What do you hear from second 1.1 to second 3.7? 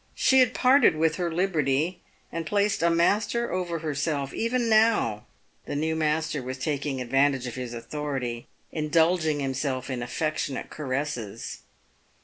her liberty, and placed a master